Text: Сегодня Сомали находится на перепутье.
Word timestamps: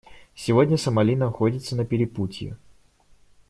Сегодня 0.33 0.77
Сомали 0.77 1.13
находится 1.15 1.75
на 1.75 1.85
перепутье. 1.85 2.57